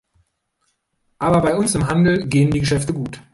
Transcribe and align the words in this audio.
Aber 1.19 1.41
bei 1.43 1.55
uns 1.55 1.75
im 1.75 1.85
Handel 1.87 2.25
gehen 2.25 2.49
die 2.49 2.61
Geschäfte 2.61 2.91
gut. 2.91 3.21